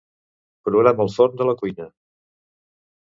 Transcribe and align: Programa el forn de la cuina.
Programa 0.69 1.05
el 1.05 1.13
forn 1.17 1.37
de 1.43 1.49
la 1.51 1.55
cuina. 1.63 1.89